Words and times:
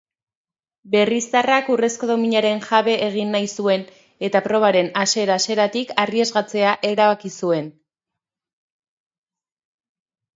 Berriztarrak 0.93 1.67
urrezko 1.73 2.07
dominaren 2.11 2.63
jabe 2.69 2.95
egin 3.07 3.35
nahi 3.37 3.49
zuen 3.63 3.83
eta 4.29 4.41
probaren 4.47 4.89
hasera-haseratik 5.01 5.93
arriesgatzea 6.05 6.71
erabaki 6.93 7.31
zuen. 7.41 7.69